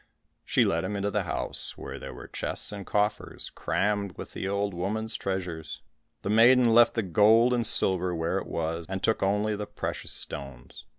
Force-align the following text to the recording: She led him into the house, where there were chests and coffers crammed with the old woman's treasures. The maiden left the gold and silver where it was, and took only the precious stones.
She 0.43 0.65
led 0.65 0.83
him 0.83 0.95
into 0.95 1.11
the 1.11 1.25
house, 1.25 1.77
where 1.77 1.99
there 1.99 2.11
were 2.11 2.27
chests 2.27 2.71
and 2.71 2.87
coffers 2.87 3.51
crammed 3.51 4.17
with 4.17 4.33
the 4.33 4.47
old 4.47 4.73
woman's 4.73 5.13
treasures. 5.15 5.83
The 6.23 6.29
maiden 6.31 6.73
left 6.73 6.95
the 6.95 7.03
gold 7.03 7.53
and 7.53 7.67
silver 7.67 8.15
where 8.15 8.39
it 8.39 8.47
was, 8.47 8.87
and 8.89 9.03
took 9.03 9.21
only 9.21 9.55
the 9.55 9.67
precious 9.67 10.11
stones. 10.11 10.87